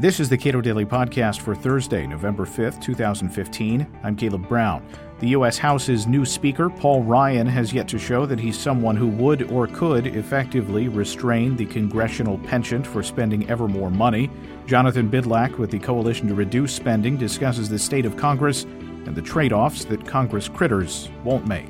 [0.00, 3.86] This is the Cato Daily Podcast for Thursday, November 5th, 2015.
[4.02, 4.82] I'm Caleb Brown.
[5.18, 5.58] The U.S.
[5.58, 9.66] House's new Speaker, Paul Ryan, has yet to show that he's someone who would or
[9.66, 14.30] could effectively restrain the congressional penchant for spending ever more money.
[14.64, 19.20] Jonathan Bydlak with the Coalition to Reduce Spending discusses the state of Congress and the
[19.20, 21.68] trade offs that Congress critters won't make.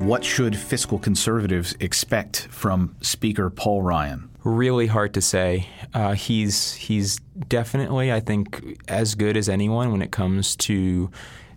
[0.00, 4.30] What should fiscal conservatives expect from Speaker Paul Ryan?
[4.44, 5.68] Really hard to say.
[5.92, 7.18] Uh, he's he's
[7.48, 11.10] definitely, I think, as good as anyone when it comes to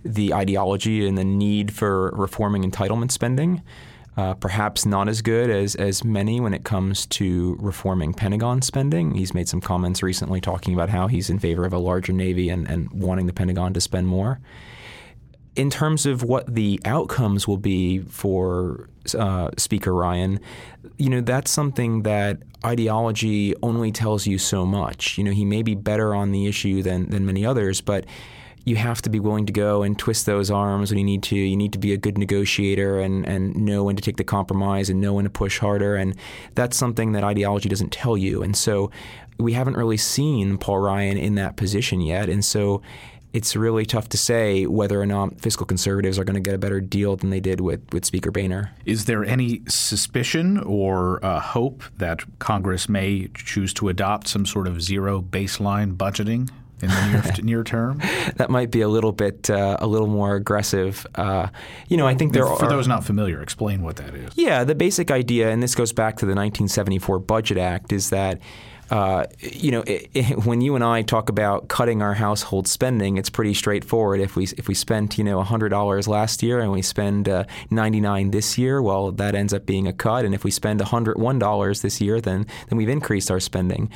[0.03, 3.61] the ideology and the need for reforming entitlement spending.
[4.17, 9.15] Uh, perhaps not as good as, as many when it comes to reforming Pentagon spending.
[9.15, 12.49] He's made some comments recently talking about how he's in favor of a larger Navy
[12.49, 14.41] and, and wanting the Pentagon to spend more
[15.55, 20.39] in terms of what the outcomes will be for uh, Speaker Ryan,
[20.97, 25.17] you know, that's something that ideology only tells you so much.
[25.17, 28.05] You know, he may be better on the issue than, than many others, but
[28.65, 31.35] you have to be willing to go and twist those arms when you need to.
[31.35, 34.89] You need to be a good negotiator and, and know when to take the compromise
[34.89, 35.95] and know when to push harder.
[35.95, 36.15] And
[36.55, 38.41] that's something that ideology doesn't tell you.
[38.41, 38.89] And so
[39.37, 42.29] we haven't really seen Paul Ryan in that position yet.
[42.29, 42.81] And so
[43.33, 46.59] it's really tough to say whether or not fiscal conservatives are going to get a
[46.59, 48.71] better deal than they did with, with Speaker Boehner.
[48.85, 54.67] Is there any suspicion or uh, hope that Congress may choose to adopt some sort
[54.67, 56.49] of zero baseline budgeting?
[56.81, 58.01] in the near, near term?
[58.35, 61.07] That might be a little bit uh, a little more aggressive.
[61.15, 61.47] Uh,
[61.87, 64.33] you know, I think there for are, those not familiar, explain what that is.
[64.35, 68.39] Yeah, the basic idea, and this goes back to the 1974 Budget Act, is that
[68.89, 73.17] uh, you know, it, it, when you and I talk about cutting our household spending,
[73.17, 74.19] it's pretty straightforward.
[74.19, 77.45] If we if we spent you know hundred dollars last year and we spend uh,
[77.69, 80.25] ninety nine this year, well, that ends up being a cut.
[80.25, 83.89] And if we spend hundred one dollars this year, then then we've increased our spending.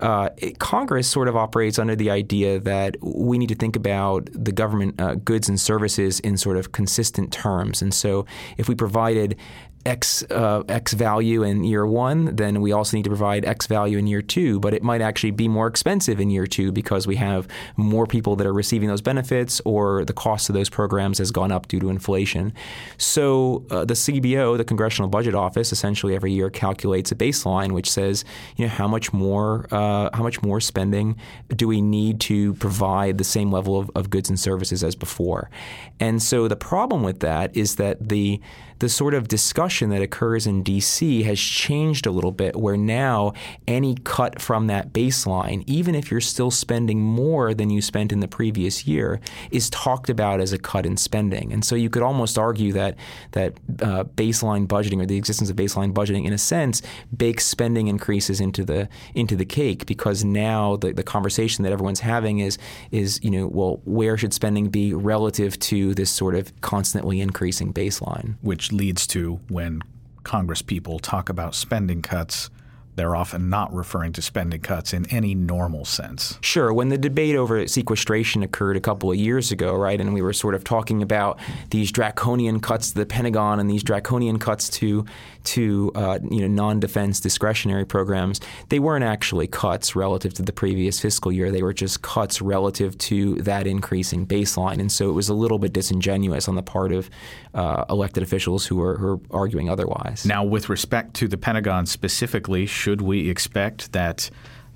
[0.00, 4.28] Uh, it, Congress sort of operates under the idea that we need to think about
[4.32, 7.80] the government uh, goods and services in sort of consistent terms.
[7.80, 9.36] And so, if we provided
[9.84, 13.98] X uh, X value in year one, then we also need to provide X value
[13.98, 14.60] in year two.
[14.60, 18.36] But it might actually be more expensive in year two because we have more people
[18.36, 21.80] that are receiving those benefits, or the cost of those programs has gone up due
[21.80, 22.52] to inflation.
[22.96, 27.90] So uh, the CBO, the Congressional Budget Office, essentially every year calculates a baseline which
[27.90, 28.24] says,
[28.56, 31.16] you know, how much more uh, how much more spending
[31.48, 35.50] do we need to provide the same level of, of goods and services as before?
[35.98, 38.40] And so the problem with that is that the
[38.82, 43.32] the sort of discussion that occurs in DC has changed a little bit, where now
[43.68, 48.18] any cut from that baseline, even if you're still spending more than you spent in
[48.18, 49.20] the previous year,
[49.52, 51.52] is talked about as a cut in spending.
[51.52, 52.96] And so you could almost argue that
[53.30, 56.82] that uh, baseline budgeting or the existence of baseline budgeting, in a sense,
[57.16, 62.00] bakes spending increases into the into the cake because now the, the conversation that everyone's
[62.00, 62.58] having is
[62.90, 67.72] is you know well where should spending be relative to this sort of constantly increasing
[67.72, 69.82] baseline, which leads to when
[70.24, 72.50] Congress people talk about spending cuts,
[72.94, 76.38] they're often not referring to spending cuts in any normal sense.
[76.42, 76.72] Sure.
[76.72, 80.32] When the debate over sequestration occurred a couple of years ago, right, and we were
[80.32, 81.38] sort of talking about
[81.70, 85.04] these draconian cuts to the Pentagon and these draconian cuts to
[85.44, 91.00] to uh, you know non-defense discretionary programs, they weren't actually cuts relative to the previous
[91.00, 91.50] fiscal year.
[91.50, 95.58] They were just cuts relative to that increasing baseline, and so it was a little
[95.58, 97.10] bit disingenuous on the part of
[97.54, 100.24] uh, elected officials who are, who are arguing otherwise.
[100.24, 104.28] Now, with respect to the Pentagon specifically should we expect that?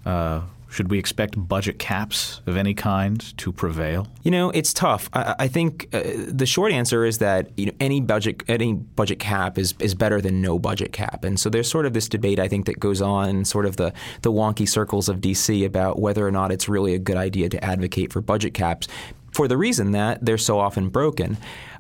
[0.05, 4.07] Uh, should we expect budget caps of any kind to prevail?
[4.23, 5.09] You know, it's tough.
[5.13, 9.19] I, I think uh, the short answer is that you know any budget any budget
[9.19, 12.39] cap is is better than no budget cap, and so there's sort of this debate
[12.39, 13.93] I think that goes on in sort of the
[14.23, 15.65] the wonky circles of D.C.
[15.65, 18.87] about whether or not it's really a good idea to advocate for budget caps
[19.33, 21.37] for the reason that they're so often broken.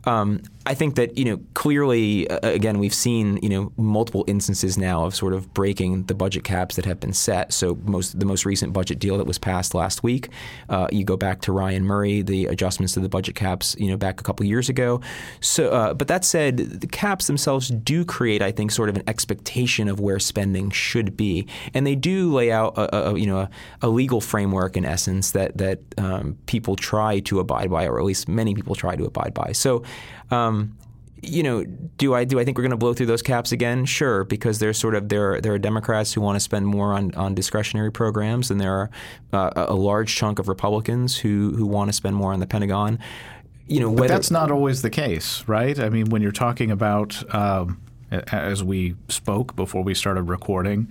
[0.06, 4.76] Um, I think that you know clearly, uh, again, we've seen you know multiple instances
[4.76, 7.52] now of sort of breaking the budget caps that have been set.
[7.52, 10.28] So most the most recent budget deal that was passed last week,
[10.68, 13.96] uh, you go back to Ryan Murray, the adjustments to the budget caps, you know,
[13.96, 15.00] back a couple years ago.
[15.40, 19.04] So, uh, but that said, the caps themselves do create, I think, sort of an
[19.06, 23.38] expectation of where spending should be, and they do lay out a, a you know
[23.38, 23.50] a,
[23.82, 28.04] a, legal framework in essence that that um, people try to abide by, or at
[28.04, 29.52] least many people try to abide by.
[29.52, 29.84] So.
[30.30, 30.76] Um,
[31.22, 33.84] you know, do I do I think we're going to blow through those caps again?
[33.84, 37.14] Sure, because there's sort of there there are Democrats who want to spend more on,
[37.14, 38.90] on discretionary programs, and there are
[39.32, 42.98] uh, a large chunk of Republicans who who want to spend more on the Pentagon.
[43.66, 45.78] You know, but that's not always the case, right?
[45.78, 50.86] I mean, when you're talking about, um, as we spoke before we started recording,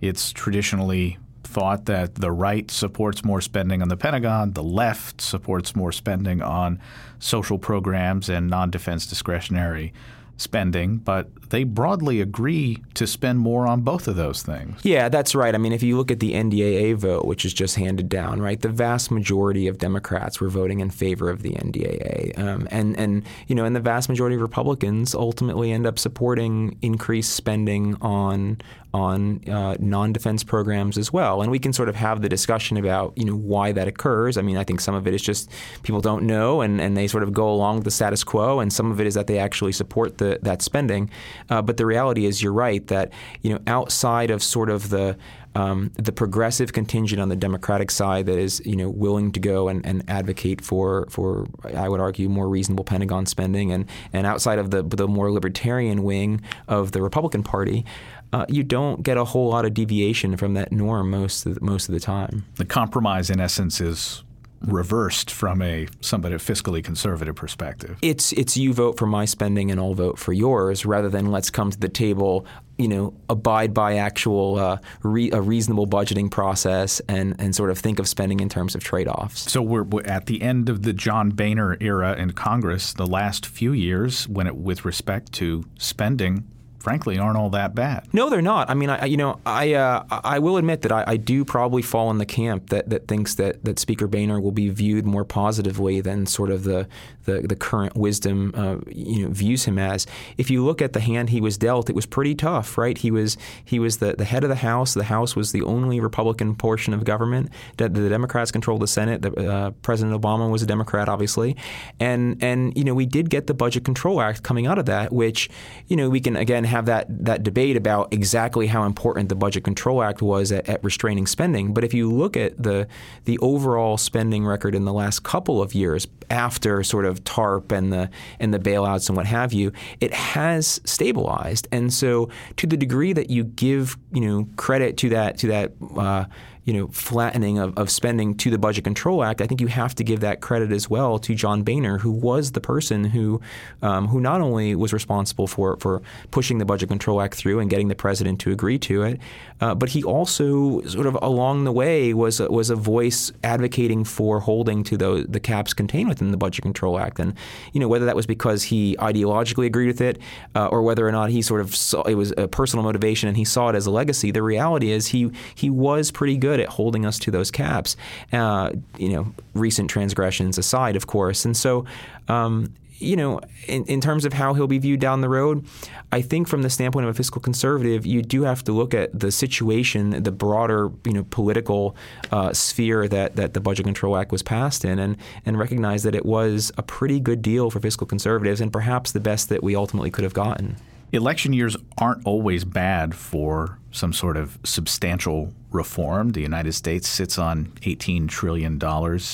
[0.00, 5.74] it's traditionally thought that the right supports more spending on the Pentagon, the left supports
[5.74, 6.80] more spending on
[7.18, 9.92] social programs and non defense discretionary
[10.36, 14.80] spending, but they broadly agree to spend more on both of those things.
[14.82, 15.54] Yeah, that's right.
[15.54, 18.60] I mean, if you look at the NDAA vote, which is just handed down, right,
[18.60, 23.24] the vast majority of Democrats were voting in favor of the NDAA, um, and and
[23.46, 28.58] you know, and the vast majority of Republicans ultimately end up supporting increased spending on
[28.96, 31.42] on uh, non-defense programs as well.
[31.42, 34.38] And we can sort of have the discussion about you know why that occurs.
[34.38, 35.50] I mean, I think some of it is just
[35.82, 38.72] people don't know and, and they sort of go along with the status quo, and
[38.72, 41.10] some of it is that they actually support the, that spending.
[41.50, 43.12] Uh, but the reality is, you're right that
[43.42, 45.16] you know outside of sort of the
[45.56, 49.68] um, the progressive contingent on the Democratic side that is, you know, willing to go
[49.68, 54.58] and, and, advocate for, for, I would argue, more reasonable Pentagon spending, and, and outside
[54.58, 57.86] of the, the more libertarian wing of the Republican Party,
[58.34, 61.60] uh, you don't get a whole lot of deviation from that norm most of the,
[61.62, 62.44] most of the time.
[62.56, 64.22] The compromise, in essence, is
[64.60, 67.98] reversed from a somewhat fiscally conservative perspective.
[68.02, 71.50] It's it's you vote for my spending and I'll vote for yours, rather than let's
[71.50, 72.46] come to the table,
[72.78, 77.78] you know, abide by actual uh, re, a reasonable budgeting process and and sort of
[77.78, 79.50] think of spending in terms of trade offs.
[79.50, 82.92] So we're, we're at the end of the John Boehner era in Congress.
[82.92, 86.44] The last few years, when it with respect to spending
[86.86, 88.06] frankly aren't all that bad.
[88.12, 88.70] No, they're not.
[88.70, 91.82] I mean, I, you know, I uh, I will admit that I, I, do probably
[91.82, 95.24] fall in the camp that, that thinks that, that Speaker Boehner will be viewed more
[95.24, 96.86] positively than sort of the
[97.24, 100.06] the, the current wisdom uh, you know views him as.
[100.38, 102.96] If you look at the hand he was dealt, it was pretty tough, right?
[102.96, 104.94] He was he was the, the head of the House.
[104.94, 107.50] The House was the only Republican portion of government.
[107.78, 109.22] The, the Democrats controlled the Senate.
[109.22, 111.56] The, uh, President Obama was a Democrat, obviously,
[111.98, 115.12] and and you know we did get the Budget Control Act coming out of that,
[115.12, 115.50] which
[115.88, 119.64] you know we can again have that that debate about exactly how important the Budget
[119.64, 121.72] Control Act was at, at, restraining spending.
[121.72, 122.86] But if you look at the
[123.24, 127.92] the overall spending record in the last couple of years after sort of TARP and
[127.92, 131.66] the and the bailouts and what have you, it has stabilized.
[131.72, 132.28] And so,
[132.58, 135.72] to the degree that you give you know credit to that to that.
[135.96, 136.26] Uh,
[136.66, 139.94] you know, flattening of, of spending to the Budget Control Act, I think you have
[139.94, 143.40] to give that credit as well to John Boehner, who was the person who
[143.82, 146.02] um, who not only was responsible for for
[146.32, 149.20] pushing the Budget Control Act through and getting the president to agree to it,
[149.60, 154.02] uh, but he also sort of along the way was a, was a voice advocating
[154.02, 157.32] for holding to the the caps contained within the Budget Control Act, and
[157.72, 160.18] you know whether that was because he ideologically agreed with it
[160.56, 163.36] uh, or whether or not he sort of saw it was a personal motivation and
[163.36, 164.32] he saw it as a legacy.
[164.32, 167.96] The reality is he he was pretty good good at holding us to those caps.
[168.32, 171.84] Uh, you know, recent transgressions aside, of course, and so.
[172.28, 175.66] Um, you know, in, in terms of how he'll be viewed down the road,
[176.12, 179.20] I think from the standpoint of a fiscal conservative, you do have to look at
[179.20, 181.94] the situation, the broader, you know, political
[182.32, 186.14] uh, sphere that, that the Budget Control Act was passed in, and and recognize that
[186.14, 189.76] it was a pretty good deal for fiscal conservatives, and perhaps the best that we
[189.76, 190.76] ultimately could have gotten.
[191.12, 196.30] Election years aren't always bad for some sort of substantial reform.
[196.30, 198.80] The United States sits on $18 trillion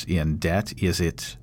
[0.07, 0.73] in debt.
[0.83, 1.37] Is it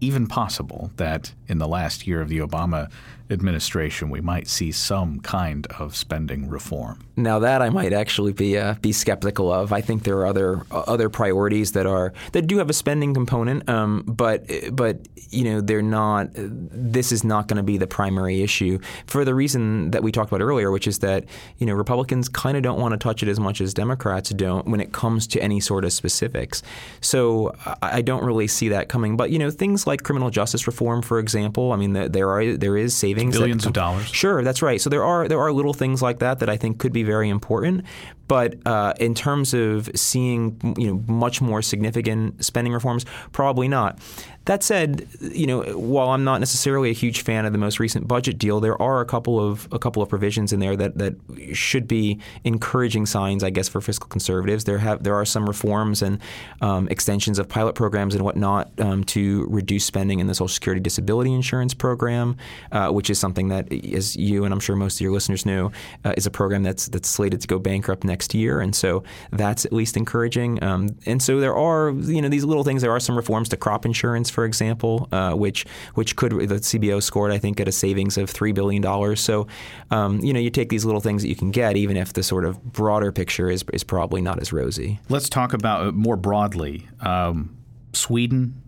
[0.00, 2.90] even possible that in the last year of the Obama
[3.30, 6.98] administration, we might see some kind of spending reform.
[7.16, 9.72] Now that I might actually be uh, be skeptical of.
[9.72, 13.14] I think there are other uh, other priorities that are that do have a spending
[13.14, 16.30] component, um, but but you know they're not.
[16.34, 20.32] This is not going to be the primary issue for the reason that we talked
[20.32, 21.24] about earlier, which is that
[21.58, 24.66] you know Republicans kind of don't want to touch it as much as Democrats don't
[24.66, 26.62] when it comes to any sort of specifics.
[27.00, 29.16] So I don't really see that coming.
[29.16, 31.72] But you know things like criminal justice reform, for example.
[31.72, 34.06] I mean there are there is savings savings, billions of dollars.
[34.08, 34.80] Sure, that's right.
[34.80, 37.28] So there are there are little things like that that I think could be very
[37.28, 37.84] important.
[38.30, 43.98] But uh, in terms of seeing you know much more significant spending reforms, probably not.
[44.44, 48.08] That said, you know, while I'm not necessarily a huge fan of the most recent
[48.08, 51.16] budget deal, there are a couple of a couple of provisions in there that, that
[51.52, 54.62] should be encouraging signs, I guess, for fiscal conservatives.
[54.62, 56.20] There have there are some reforms and
[56.60, 60.80] um, extensions of pilot programs and whatnot um, to reduce spending in the Social Security
[60.80, 62.36] Disability Insurance Program,
[62.70, 65.72] uh, which is something that, as you and I'm sure most of your listeners know,
[66.04, 69.64] uh, is a program that's that's slated to go bankrupt next year, and so that's
[69.64, 70.62] at least encouraging.
[70.62, 72.82] Um, and so there are you know these little things.
[72.82, 77.02] There are some reforms to crop insurance for example, uh, which which could the CBO
[77.02, 79.20] scored I think at a savings of three billion dollars.
[79.20, 79.46] So,
[79.90, 82.22] um, you know, you take these little things that you can get, even if the
[82.22, 85.00] sort of broader picture is is probably not as rosy.
[85.08, 86.88] Let's talk about uh, more broadly.
[87.00, 87.56] Um,
[87.92, 88.62] Sweden,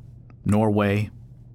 [0.44, 1.10] Norway,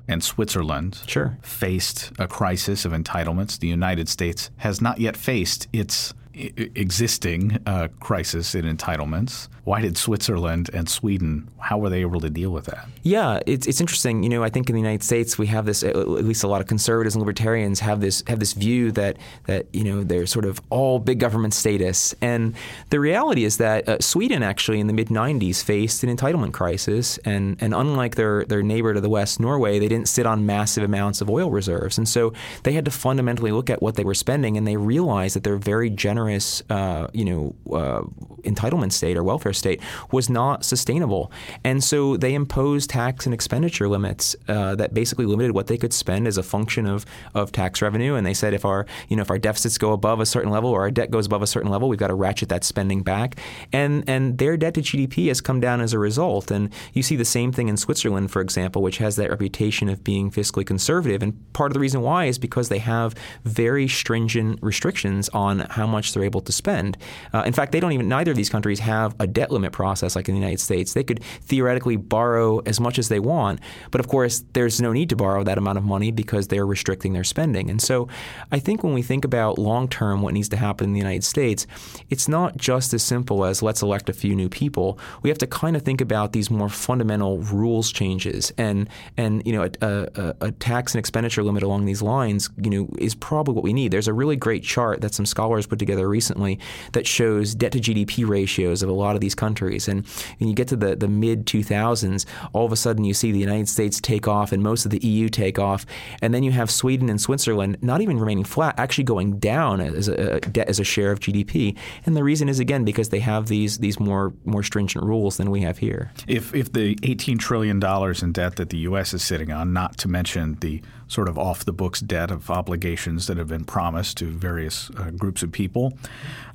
[0.08, 1.38] and Switzerland sure.
[1.42, 3.60] faced a crisis of entitlements.
[3.60, 9.48] The United States has not yet faced its existing uh, crisis in entitlements.
[9.64, 11.50] Why did Switzerland and Sweden?
[11.60, 12.88] How were they able to deal with that?
[13.04, 14.24] Yeah, it's it's interesting.
[14.24, 15.84] You know, I think in the United States we have this.
[15.84, 19.18] At least a lot of conservatives and libertarians have this have this view that
[19.48, 22.56] that you know they're sort of all big government status, and
[22.92, 27.18] the reality is that uh, Sweden actually in the mid '90s faced an entitlement crisis,
[27.26, 30.84] and and unlike their their neighbor to the west, Norway, they didn't sit on massive
[30.84, 32.32] amounts of oil reserves, and so
[32.64, 35.58] they had to fundamentally look at what they were spending, and they realized that they're
[35.58, 36.27] very generous,
[36.70, 38.02] uh, you know, uh,
[38.44, 39.82] entitlement state or welfare state
[40.12, 41.32] was not sustainable.
[41.64, 45.94] And so they imposed tax and expenditure limits uh, that basically limited what they could
[45.94, 48.16] spend as a function of, of tax revenue.
[48.16, 50.70] And they said if our you know if our deficits go above a certain level
[50.70, 53.38] or our debt goes above a certain level, we've got to ratchet that spending back.
[53.74, 56.52] And and their debt to GDP has come down as a result.
[56.52, 60.04] And you see the same thing in Switzerland, for example, which has that reputation of
[60.04, 61.22] being fiscally conservative.
[61.22, 65.88] And part of the reason why is because they have very stringent restrictions on how
[65.88, 66.98] much they're able to spend.
[67.34, 70.16] Uh, in fact, they don't even neither of these countries have a debt limit process
[70.16, 70.94] like in the United States.
[70.94, 73.60] They could theoretically borrow as much as they want,
[73.92, 77.14] but of course, there's no need to borrow that amount of money because they're restricting
[77.14, 77.70] their spending.
[77.70, 78.08] And so
[78.52, 81.24] I think when we think about long term what needs to happen in the United
[81.24, 81.68] States,
[82.10, 85.00] it's not just as simple as let's elect a few new people.
[85.22, 89.54] We have to kind of think about these more fundamental rules changes and and you
[89.54, 93.54] know a, a, a tax and expenditure limit along these lines you know is probably
[93.54, 93.92] what we need.
[93.92, 96.60] There's a really great chart that some scholars put together recently
[96.94, 99.88] that shows debt to GDP ratios of a lot of these countries.
[99.88, 100.06] And
[100.40, 103.40] when you get to the, the mid 2000s, all of a sudden you see the
[103.40, 105.86] United States take off and most of the EU take off.
[106.22, 110.08] And then you have Sweden and Switzerland not even remaining flat, actually going down as
[110.08, 111.78] a, debt as a share of GDP.
[112.06, 115.52] And the reason is, again, because they have these, these more, more stringent rules than
[115.52, 116.12] we have here.
[116.28, 119.14] If, if the $18 trillion in debt that the U.S.
[119.14, 123.28] is sitting on, not to mention the sort of off the books debt of obligations
[123.28, 125.97] that have been promised to various uh, groups of people.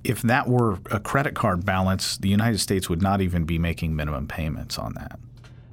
[0.05, 3.95] If that were a credit card balance, the United States would not even be making
[3.95, 5.19] minimum payments on that.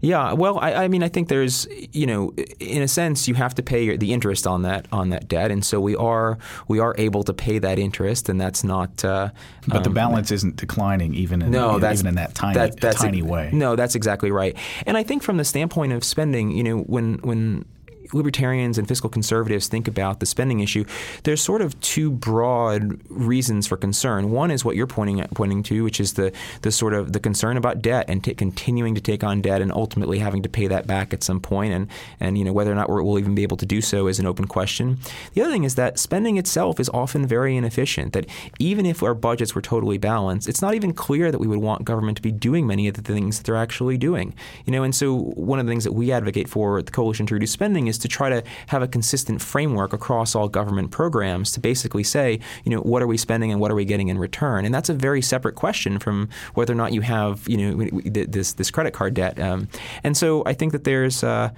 [0.01, 3.53] Yeah, well, I, I, mean, I think there's, you know, in a sense, you have
[3.55, 6.37] to pay the interest on that on that debt, and so we are
[6.69, 9.03] we are able to pay that interest, and that's not.
[9.03, 9.29] Uh,
[9.67, 13.19] but um, the balance isn't declining even in no, even in that tiny that, tiny
[13.19, 13.49] a, way.
[13.51, 14.55] No, that's exactly right.
[14.85, 17.65] And I think from the standpoint of spending, you know, when when
[18.13, 20.85] libertarians and fiscal conservatives think about the spending issue,
[21.23, 24.31] there's sort of two broad reasons for concern.
[24.31, 27.57] One is what you're pointing pointing to, which is the the sort of the concern
[27.57, 30.87] about debt and t- continuing to take on debt and ultimately having to pay that
[30.87, 31.87] back at some point, and
[32.19, 34.25] and you know whether or not we'll even be able to do so is an
[34.25, 34.97] open question.
[35.33, 38.13] The other thing is that spending itself is often very inefficient.
[38.13, 38.25] That
[38.57, 41.85] even if our budgets were totally balanced, it's not even clear that we would want
[41.85, 44.33] government to be doing many of the things that they're actually doing.
[44.65, 47.25] You know, and so one of the things that we advocate for at the Coalition
[47.27, 51.51] to Reduce Spending is to try to have a consistent framework across all government programs
[51.53, 54.17] to basically say, you know, what are we spending and what are we getting in
[54.17, 54.65] return?
[54.65, 58.53] And that's a very separate question from whether or not you have, you know, this
[58.53, 59.39] this credit card debt.
[59.39, 59.67] Um,
[60.03, 61.23] and so I think that there's.
[61.23, 61.51] Uh,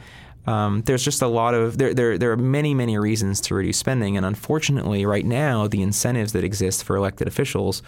[0.47, 3.77] um, there's just a lot of there, there there are many many reasons to reduce
[3.77, 7.83] spending and unfortunately right now the incentives that exist for elected officials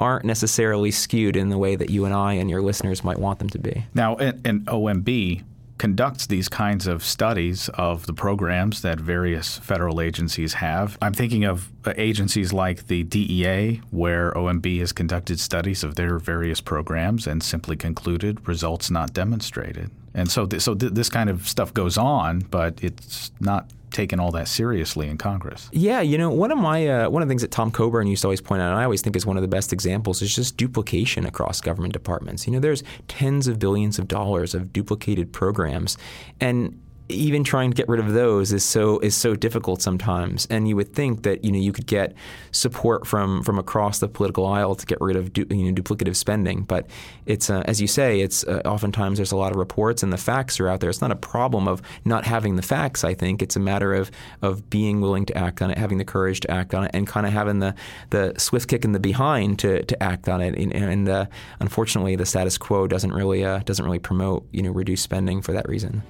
[0.00, 3.38] aren't necessarily skewed in the way that you and I and your listeners might want
[3.38, 3.84] them to be.
[3.94, 5.42] Now, in, OMB,
[5.78, 10.98] conducts these kinds of studies of the programs that various federal agencies have.
[11.00, 16.18] I'm thinking of uh, agencies like the DEA, where OMB has conducted studies of their
[16.18, 19.90] various programs and simply concluded results not demonstrated.
[20.14, 24.20] And so, th- so th- this kind of stuff goes on, but it's not taken
[24.20, 25.68] all that seriously in Congress.
[25.72, 28.22] Yeah, you know, one of my uh, one of the things that Tom Coburn used
[28.22, 30.34] to always point out, and I always think is one of the best examples, is
[30.34, 32.46] just duplication across government departments.
[32.46, 35.96] You know, there's tens of billions of dollars of duplicated programs,
[36.40, 36.78] and
[37.08, 40.46] even trying to get rid of those is so is so difficult sometimes.
[40.50, 42.14] And you would think that you know you could get
[42.50, 46.16] support from from across the political aisle to get rid of du, you know, duplicative
[46.16, 46.62] spending.
[46.62, 46.86] But
[47.26, 50.18] it's uh, as you say, it's uh, oftentimes there's a lot of reports and the
[50.18, 50.90] facts are out there.
[50.90, 53.04] It's not a problem of not having the facts.
[53.04, 54.10] I think it's a matter of
[54.42, 57.06] of being willing to act on it, having the courage to act on it, and
[57.06, 57.74] kind of having the
[58.10, 60.54] the swift kick in the behind to, to act on it.
[60.56, 61.28] And, and
[61.60, 65.52] unfortunately, the status quo doesn't really uh, doesn't really promote you know reduced spending for
[65.52, 66.02] that reason.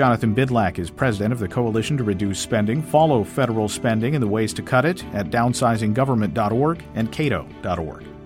[0.00, 2.80] Jonathan Bydlak is president of the Coalition to Reduce Spending.
[2.80, 8.19] Follow federal spending and the ways to cut it at downsizinggovernment.org and cato.org.